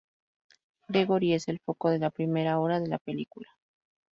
Gregory 0.87 1.33
es 1.33 1.47
el 1.47 1.59
foco 1.59 1.91
de 1.91 1.99
la 1.99 2.09
primera 2.09 2.59
hora 2.59 2.79
de 2.79 2.87
la 2.87 2.97
película. 2.97 3.47